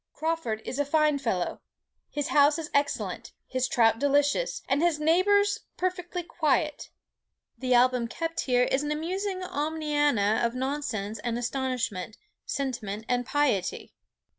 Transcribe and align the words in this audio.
Crawford 0.13 0.63
is 0.65 0.79
a 0.79 0.83
fine 0.83 1.19
fellow: 1.19 1.61
his 2.09 2.29
house 2.29 2.57
is 2.57 2.71
excellent, 2.73 3.33
his 3.45 3.67
trout 3.67 3.99
delicious, 3.99 4.63
and 4.67 4.81
his 4.81 4.99
neighbours 4.99 5.59
perfectly 5.77 6.23
quiet! 6.23 6.89
The 7.59 7.75
album 7.75 8.07
kept 8.07 8.39
here 8.39 8.63
is 8.63 8.81
an 8.81 8.91
amusing 8.91 9.43
omniana 9.43 10.43
of 10.43 10.55
nonsense 10.55 11.19
and 11.19 11.37
astonishment, 11.37 12.17
sentiment 12.47 13.05
and 13.07 13.27
piety. 13.27 13.93